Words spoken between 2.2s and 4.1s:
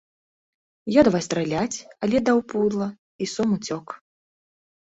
даў пудла, і сом уцёк.